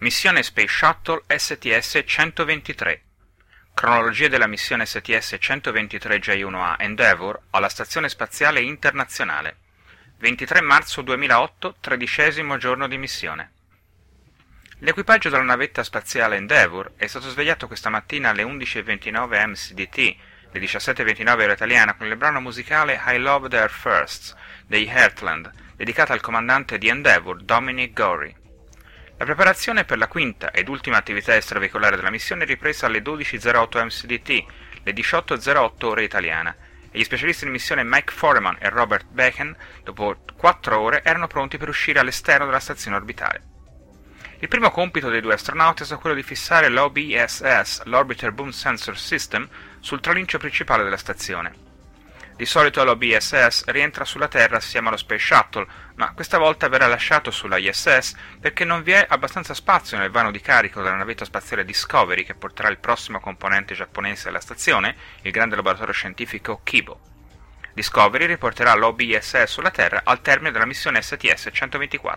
Missione 0.00 0.44
Space 0.44 0.68
Shuttle 0.68 1.24
STS-123 1.26 3.00
Cronologia 3.74 4.28
della 4.28 4.46
missione 4.46 4.84
STS-123J1A 4.84 6.76
Endeavour 6.78 7.40
alla 7.50 7.68
Stazione 7.68 8.08
Spaziale 8.08 8.60
Internazionale. 8.60 9.56
23 10.18 10.60
marzo 10.60 11.02
2008, 11.02 11.78
tredicesimo 11.80 12.58
giorno 12.58 12.86
di 12.86 12.96
missione. 12.96 13.50
L'equipaggio 14.78 15.30
della 15.30 15.42
navetta 15.42 15.82
spaziale 15.82 16.36
Endeavour 16.36 16.92
è 16.94 17.08
stato 17.08 17.28
svegliato 17.28 17.66
questa 17.66 17.90
mattina 17.90 18.28
alle 18.28 18.44
11.29 18.44 19.48
MCDT, 19.48 20.16
le 20.52 20.60
17.29 20.60 21.42
ora 21.42 21.52
italiana, 21.54 21.94
con 21.96 22.06
il 22.06 22.14
brano 22.16 22.40
musicale 22.40 23.00
I 23.04 23.18
Love 23.18 23.48
Their 23.48 23.70
Firsts 23.70 24.32
dei 24.64 24.86
Heartland, 24.86 25.50
dedicata 25.74 26.12
al 26.12 26.20
comandante 26.20 26.78
di 26.78 26.86
Endeavour, 26.86 27.42
Dominic 27.42 27.92
Gorey. 27.94 28.46
La 29.18 29.24
preparazione 29.24 29.84
per 29.84 29.98
la 29.98 30.06
quinta 30.06 30.52
ed 30.52 30.68
ultima 30.68 30.96
attività 30.96 31.34
extraveicolare 31.34 31.96
della 31.96 32.08
missione 32.08 32.44
è 32.44 32.46
ripresa 32.46 32.86
alle 32.86 33.02
12.08 33.02 33.84
MCDT, 33.84 34.44
le 34.84 34.92
18.08 34.92 35.84
ore 35.86 36.04
italiana, 36.04 36.54
e 36.88 36.96
gli 36.96 37.02
specialisti 37.02 37.44
di 37.44 37.50
missione 37.50 37.82
Mike 37.82 38.12
Foreman 38.12 38.58
e 38.60 38.68
Robert 38.68 39.06
Becken, 39.08 39.56
dopo 39.82 40.22
4 40.36 40.78
ore, 40.78 41.02
erano 41.02 41.26
pronti 41.26 41.58
per 41.58 41.68
uscire 41.68 41.98
all'esterno 41.98 42.46
della 42.46 42.60
stazione 42.60 42.96
orbitale. 42.96 43.42
Il 44.38 44.46
primo 44.46 44.70
compito 44.70 45.10
dei 45.10 45.20
due 45.20 45.34
astronauti 45.34 45.82
è 45.82 45.84
stato 45.84 46.00
quello 46.00 46.14
di 46.14 46.22
fissare 46.22 46.68
l'OBSS, 46.68 47.82
l'Orbiter 47.86 48.30
Boom 48.30 48.50
Sensor 48.50 48.96
System, 48.96 49.48
sul 49.80 50.00
traliccio 50.00 50.38
principale 50.38 50.84
della 50.84 50.96
stazione. 50.96 51.67
Di 52.38 52.46
solito 52.46 52.84
l'OBSS 52.84 53.64
rientra 53.64 54.04
sulla 54.04 54.28
Terra 54.28 54.58
assieme 54.58 54.86
allo 54.86 54.96
Space 54.96 55.24
Shuttle, 55.24 55.66
ma 55.96 56.12
questa 56.12 56.38
volta 56.38 56.68
verrà 56.68 56.86
lasciato 56.86 57.32
sulla 57.32 57.56
ISS 57.56 58.14
perché 58.38 58.64
non 58.64 58.84
vi 58.84 58.92
è 58.92 59.04
abbastanza 59.08 59.54
spazio 59.54 59.98
nel 59.98 60.12
vano 60.12 60.30
di 60.30 60.40
carico 60.40 60.80
della 60.80 60.94
navetta 60.94 61.24
spaziale 61.24 61.64
Discovery 61.64 62.22
che 62.22 62.36
porterà 62.36 62.68
il 62.68 62.78
prossimo 62.78 63.18
componente 63.18 63.74
giapponese 63.74 64.28
alla 64.28 64.38
stazione, 64.38 64.94
il 65.22 65.32
grande 65.32 65.56
laboratorio 65.56 65.92
scientifico 65.92 66.60
Kibo. 66.62 67.00
Discovery 67.74 68.26
riporterà 68.26 68.72
l'OBSS 68.76 69.42
sulla 69.46 69.72
Terra 69.72 70.02
al 70.04 70.22
termine 70.22 70.52
della 70.52 70.64
missione 70.64 71.00
STS-124. 71.00 72.16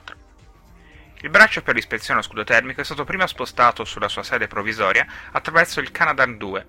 Il 1.22 1.32
braccio 1.32 1.64
per 1.64 1.74
l'ispezione 1.74 2.20
allo 2.20 2.30
scudo 2.30 2.44
termico 2.44 2.82
è 2.82 2.84
stato 2.84 3.06
prima 3.06 3.26
spostato 3.26 3.86
sulla 3.86 4.08
sua 4.08 4.22
sede 4.22 4.46
provvisoria 4.46 5.04
attraverso 5.32 5.80
il 5.80 5.90
Canadarm 5.90 6.38
2 6.38 6.66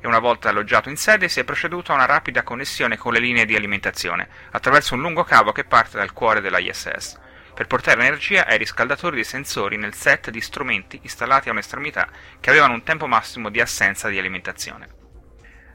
e 0.00 0.06
una 0.06 0.18
volta 0.18 0.48
alloggiato 0.48 0.88
in 0.88 0.96
sede 0.96 1.28
si 1.28 1.40
è 1.40 1.44
proceduto 1.44 1.92
a 1.92 1.96
una 1.96 2.06
rapida 2.06 2.42
connessione 2.42 2.96
con 2.96 3.12
le 3.12 3.18
linee 3.18 3.44
di 3.44 3.56
alimentazione 3.56 4.28
attraverso 4.50 4.94
un 4.94 5.00
lungo 5.00 5.24
cavo 5.24 5.52
che 5.52 5.64
parte 5.64 5.98
dal 5.98 6.12
cuore 6.12 6.40
della 6.40 6.58
ISS 6.58 7.18
per 7.58 7.66
portare 7.66 8.00
energia 8.00 8.46
ai 8.46 8.56
riscaldatori 8.56 9.16
dei 9.16 9.24
sensori 9.24 9.76
nel 9.76 9.92
set 9.92 10.30
di 10.30 10.40
strumenti 10.40 11.00
installati 11.02 11.48
a 11.48 11.52
un'estremità 11.52 12.08
che 12.38 12.50
avevano 12.50 12.74
un 12.74 12.84
tempo 12.84 13.08
massimo 13.08 13.48
di 13.48 13.60
assenza 13.60 14.08
di 14.08 14.16
alimentazione. 14.16 14.86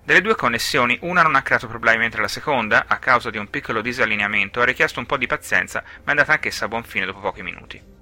Delle 0.06 0.22
due 0.22 0.36
connessioni, 0.36 0.98
una 1.02 1.24
non 1.24 1.36
ha 1.36 1.42
creato 1.42 1.68
problemi 1.68 2.00
mentre 2.00 2.22
la 2.22 2.30
seconda, 2.30 2.86
a 2.88 3.00
causa 3.00 3.30
di 3.30 3.38
un 3.38 3.50
piccolo 3.50 3.82
disallineamento, 3.82 4.62
ha 4.62 4.66
richiesto 4.66 5.00
un 5.00 5.06
po' 5.06 5.18
di 5.18 5.28
pazienza, 5.28 5.82
ma 5.82 6.06
è 6.06 6.10
andata 6.12 6.32
anch'essa 6.32 6.64
a 6.64 6.68
buon 6.70 6.84
fine 6.84 7.06
dopo 7.06 7.20
pochi 7.20 7.44
minuti. 7.44 7.93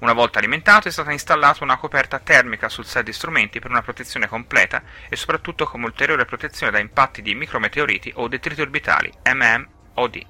Una 0.00 0.12
volta 0.12 0.38
alimentato 0.38 0.86
è 0.86 0.92
stata 0.92 1.10
installata 1.10 1.64
una 1.64 1.76
coperta 1.76 2.20
termica 2.20 2.68
sul 2.68 2.84
set 2.84 3.04
di 3.04 3.12
strumenti 3.12 3.58
per 3.58 3.70
una 3.70 3.82
protezione 3.82 4.28
completa 4.28 4.82
e 5.08 5.16
soprattutto 5.16 5.66
come 5.66 5.86
ulteriore 5.86 6.24
protezione 6.24 6.70
da 6.70 6.78
impatti 6.78 7.20
di 7.20 7.34
micrometeoriti 7.34 8.12
o 8.14 8.28
detriti 8.28 8.60
orbitali 8.60 9.12
MMOD. 9.24 10.26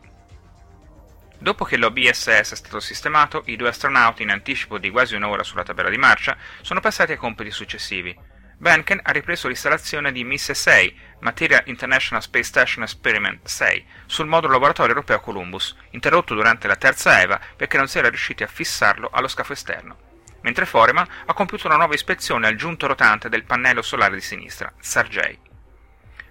Dopo 1.40 1.64
che 1.64 1.76
l'OBSS 1.76 2.50
è 2.50 2.56
stato 2.56 2.80
sistemato, 2.80 3.42
i 3.46 3.56
due 3.56 3.68
astronauti, 3.68 4.22
in 4.22 4.30
anticipo 4.30 4.78
di 4.78 4.90
quasi 4.90 5.14
un'ora 5.14 5.44
sulla 5.44 5.62
tabella 5.62 5.90
di 5.90 5.98
marcia, 5.98 6.36
sono 6.62 6.80
passati 6.80 7.12
ai 7.12 7.18
compiti 7.18 7.50
successivi. 7.50 8.27
Benken 8.60 8.98
ha 9.04 9.12
ripreso 9.12 9.46
l'installazione 9.46 10.10
di 10.10 10.24
MISSE 10.24 10.52
6, 10.52 10.98
Material 11.20 11.62
International 11.66 12.20
Space 12.20 12.48
Station 12.48 12.82
Experiment 12.82 13.46
6, 13.46 13.86
sul 14.06 14.26
modulo 14.26 14.54
laboratorio 14.54 14.94
europeo 14.94 15.20
Columbus, 15.20 15.76
interrotto 15.90 16.34
durante 16.34 16.66
la 16.66 16.74
terza 16.74 17.22
EVA 17.22 17.40
perché 17.54 17.76
non 17.76 17.86
si 17.86 17.98
era 17.98 18.08
riusciti 18.08 18.42
a 18.42 18.48
fissarlo 18.48 19.10
allo 19.12 19.28
scafo 19.28 19.52
esterno. 19.52 19.96
Mentre 20.40 20.66
Foreman 20.66 21.06
ha 21.26 21.32
compiuto 21.34 21.68
una 21.68 21.76
nuova 21.76 21.94
ispezione 21.94 22.48
al 22.48 22.56
giunto 22.56 22.88
rotante 22.88 23.28
del 23.28 23.44
pannello 23.44 23.80
solare 23.80 24.16
di 24.16 24.20
sinistra, 24.20 24.72
SARJ. 24.76 25.38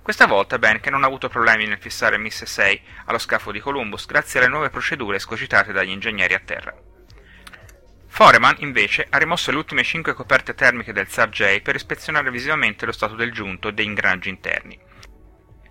Questa 0.01 0.27
volta 0.27 0.59
Benken 0.59 0.91
non 0.91 1.03
ha 1.03 1.07
avuto 1.07 1.29
problemi 1.29 1.65
nel 1.65 1.79
fissare 1.79 2.17
MISSE 2.17 2.45
6 2.45 2.81
allo 3.05 3.19
scafo 3.19 3.53
di 3.53 3.61
Columbus 3.61 4.05
grazie 4.05 4.41
alle 4.41 4.49
nuove 4.49 4.69
procedure 4.69 5.15
escogitate 5.15 5.71
dagli 5.71 5.91
ingegneri 5.91 6.33
a 6.33 6.41
terra. 6.43 6.75
Foreman, 8.17 8.55
invece, 8.61 9.05
ha 9.11 9.19
rimosso 9.19 9.51
le 9.51 9.57
ultime 9.57 9.83
cinque 9.83 10.15
coperte 10.15 10.55
termiche 10.55 10.91
del 10.91 11.07
SAR-J 11.07 11.61
per 11.61 11.75
ispezionare 11.75 12.31
visivamente 12.31 12.87
lo 12.87 12.91
stato 12.91 13.13
del 13.13 13.31
giunto 13.31 13.67
e 13.67 13.73
degli 13.73 13.85
ingranaggi 13.85 14.29
interni. 14.29 14.75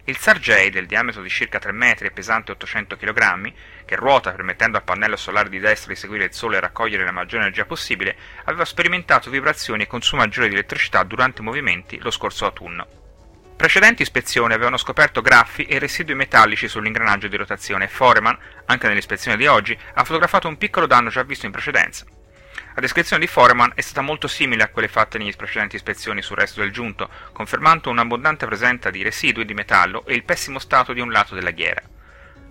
Il 0.05 0.17
SAR-J, 0.17 0.69
del 0.69 0.87
diametro 0.87 1.23
di 1.23 1.29
circa 1.29 1.59
3 1.59 1.73
metri 1.73 2.07
e 2.07 2.13
pesante 2.13 2.53
800 2.53 2.97
kg, 2.97 3.53
che 3.85 3.97
ruota 3.97 4.31
permettendo 4.31 4.77
al 4.77 4.85
pannello 4.85 5.17
solare 5.17 5.49
di 5.49 5.59
destra 5.59 5.93
di 5.93 5.99
seguire 5.99 6.27
il 6.27 6.35
Sole 6.35 6.59
e 6.59 6.61
raccogliere 6.61 7.05
la 7.05 7.11
maggiore 7.11 7.43
energia 7.43 7.65
possibile, 7.65 8.17
aveva 8.45 8.65
sperimentato 8.65 9.29
vibrazioni 9.29 9.83
e 9.83 9.89
consumo 9.89 10.23
maggiore 10.23 10.47
di 10.47 10.55
elettricità 10.55 11.03
durante 11.03 11.41
i 11.41 11.45
movimenti 11.45 11.99
lo 11.99 12.13
scorso 12.13 12.45
autunno. 12.45 12.87
Precedenti 13.57 14.03
ispezioni 14.03 14.55
avevano 14.55 14.77
scoperto 14.77 15.21
graffi 15.21 15.65
e 15.65 15.81
residui 15.81 16.15
metallici 16.15 16.69
sull'ingranaggio 16.69 17.27
di 17.27 17.37
rotazione 17.37 17.87
e 17.87 17.89
Foreman, 17.89 18.39
anche 18.67 18.87
nell'ispezione 18.87 19.37
di 19.37 19.49
oggi, 19.49 19.77
ha 19.95 20.05
fotografato 20.05 20.47
un 20.47 20.57
piccolo 20.57 20.87
danno 20.87 21.09
già 21.09 21.25
visto 21.25 21.47
in 21.47 21.51
precedenza. 21.51 22.07
La 22.77 22.83
descrizione 22.83 23.25
di 23.25 23.31
Foreman 23.31 23.73
è 23.75 23.81
stata 23.81 24.03
molto 24.03 24.29
simile 24.29 24.63
a 24.63 24.69
quelle 24.69 24.87
fatte 24.87 25.17
negli 25.17 25.35
precedenti 25.35 25.77
ispezioni 25.77 26.21
sul 26.21 26.37
resto 26.37 26.61
del 26.61 26.73
giunto, 26.73 27.09
confermando 27.33 27.89
un'abbondante 27.89 28.45
presenza 28.45 28.91
di 28.91 29.03
residui 29.03 29.47
di 29.47 29.55
metallo 29.55 30.05
e 30.05 30.13
il 30.13 30.25
pessimo 30.25 30.59
stato 30.59 30.93
di 30.93 31.01
un 31.01 31.11
lato 31.11 31.35
della 31.35 31.53
ghiera. 31.53 31.81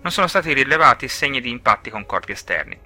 Non 0.02 0.10
sono 0.10 0.26
stati 0.26 0.52
rilevati 0.52 1.06
segni 1.06 1.40
di 1.40 1.48
impatti 1.48 1.90
con 1.90 2.06
corpi 2.06 2.32
esterni. 2.32 2.76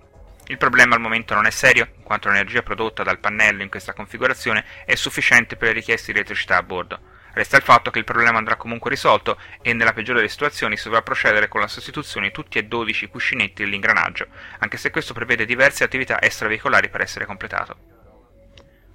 Il 0.48 0.58
problema 0.58 0.94
al 0.94 1.00
momento 1.00 1.32
non 1.32 1.46
è 1.46 1.50
serio, 1.50 1.88
in 1.96 2.02
quanto 2.02 2.28
l'energia 2.28 2.60
prodotta 2.60 3.02
dal 3.02 3.20
pannello 3.20 3.62
in 3.62 3.70
questa 3.70 3.94
configurazione 3.94 4.62
è 4.84 4.94
sufficiente 4.94 5.56
per 5.56 5.68
le 5.68 5.74
richieste 5.74 6.12
di 6.12 6.18
elettricità 6.18 6.58
a 6.58 6.62
bordo. 6.62 7.00
Resta 7.40 7.56
il 7.56 7.62
fatto 7.62 7.90
che 7.90 7.98
il 7.98 8.04
problema 8.04 8.36
andrà 8.36 8.56
comunque 8.56 8.90
risolto 8.90 9.38
e 9.62 9.72
nella 9.72 9.94
peggiore 9.94 10.18
delle 10.18 10.28
situazioni 10.28 10.76
si 10.76 10.84
dovrà 10.84 11.00
procedere 11.00 11.48
con 11.48 11.62
la 11.62 11.68
sostituzione 11.68 12.26
di 12.26 12.34
tutti 12.34 12.58
e 12.58 12.64
12 12.64 13.04
i 13.04 13.08
cuscinetti 13.08 13.64
dell'ingranaggio, 13.64 14.26
anche 14.58 14.76
se 14.76 14.90
questo 14.90 15.14
prevede 15.14 15.46
diverse 15.46 15.82
attività 15.82 16.20
extraveicolari 16.20 16.90
per 16.90 17.00
essere 17.00 17.24
completato. 17.24 17.78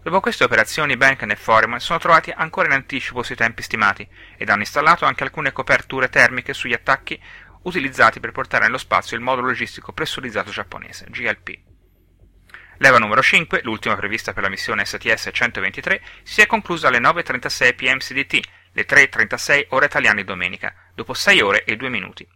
Dopo 0.03 0.19
queste 0.19 0.44
operazioni 0.44 0.95
Benken 0.95 1.31
e 1.31 1.35
Foreman 1.35 1.79
sono 1.79 1.97
trovati 1.97 2.31
ancora 2.35 2.67
in 2.67 2.73
anticipo 2.73 3.23
sui 3.23 3.34
tempi 3.34 3.63
stimati 3.63 4.07
ed 4.38 4.47
hanno 4.50 4.61
installato 4.61 5.05
anche 5.05 5.23
alcune 5.23 5.51
coperture 5.51 6.09
termiche 6.09 6.53
sugli 6.53 6.73
attacchi 6.73 7.19
utilizzati 7.63 8.19
per 8.19 8.31
portare 8.31 8.66
nello 8.66 8.78
spazio 8.78 9.17
il 9.17 9.23
modulo 9.23 9.47
logistico 9.47 9.91
pressurizzato 9.91 10.51
giapponese, 10.51 11.07
GLP. 11.09 11.75
Leva 12.78 12.97
numero 12.97 13.22
5, 13.22 13.62
l'ultima 13.63 13.96
prevista 13.96 14.34
per 14.34 14.44
la 14.44 14.50
missione 14.50 14.84
STS-123, 14.84 16.00
si 16.24 16.41
è 16.41 16.46
conclusa 16.46 16.90
alle 16.90 17.00
9.36 17.00 17.75
pm 17.75 17.97
CDT, 18.00 18.40
le 18.74 18.86
3.36 18.86 19.68
ore 19.69 19.86
italiane 19.86 20.25
domenica, 20.25 20.74
dopo 20.94 21.14
6 21.14 21.41
ore 21.41 21.64
e 21.64 21.78
2 21.78 21.90
minuti. 21.90 22.28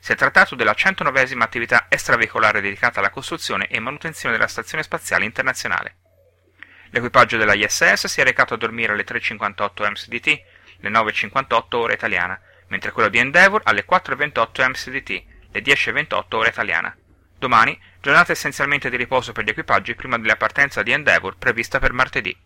Si 0.00 0.12
è 0.12 0.16
trattato 0.16 0.54
della 0.54 0.74
109esima 0.76 1.42
attività 1.42 1.86
extraveicolare 1.88 2.60
dedicata 2.60 2.98
alla 2.98 3.10
costruzione 3.10 3.68
e 3.68 3.78
manutenzione 3.78 4.34
della 4.34 4.48
Stazione 4.48 4.82
Spaziale 4.82 5.24
Internazionale. 5.24 5.96
L'equipaggio 6.90 7.36
della 7.36 7.54
ISS 7.54 8.06
si 8.06 8.20
è 8.20 8.24
recato 8.24 8.54
a 8.54 8.56
dormire 8.56 8.92
alle 8.92 9.04
3.58 9.04 9.90
MCDT, 9.90 10.26
le 10.78 10.90
9.58 10.90 11.76
ore 11.76 11.94
italiana, 11.94 12.40
mentre 12.68 12.90
quello 12.90 13.08
di 13.08 13.18
Endeavour 13.18 13.62
alle 13.64 13.84
4.28 13.88 14.68
MCDT, 14.68 15.24
le 15.52 15.62
10.28 15.62 16.36
ore 16.36 16.48
italiana. 16.48 16.96
Domani, 17.38 17.78
giornata 18.06 18.30
essenzialmente 18.30 18.88
di 18.88 18.96
riposo 18.96 19.32
per 19.32 19.42
gli 19.42 19.48
equipaggi 19.48 19.96
prima 19.96 20.16
della 20.16 20.36
partenza 20.36 20.84
di 20.84 20.92
Endeavour 20.92 21.38
prevista 21.38 21.80
per 21.80 21.92
martedì. 21.92 22.45